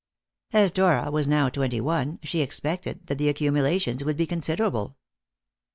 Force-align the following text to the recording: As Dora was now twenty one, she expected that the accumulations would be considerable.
As 0.51 0.71
Dora 0.71 1.11
was 1.11 1.27
now 1.27 1.49
twenty 1.49 1.79
one, 1.79 2.17
she 2.23 2.41
expected 2.41 3.05
that 3.05 3.19
the 3.19 3.29
accumulations 3.29 4.03
would 4.03 4.17
be 4.17 4.25
considerable. 4.25 4.97